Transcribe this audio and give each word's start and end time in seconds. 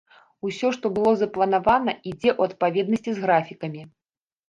Усё, 0.47 0.71
што 0.77 0.91
было 0.95 1.11
запланавана, 1.19 1.91
ідзе 2.11 2.31
ў 2.39 2.51
адпаведнасці 2.51 3.11
з 3.19 3.31
графікамі. 3.31 3.91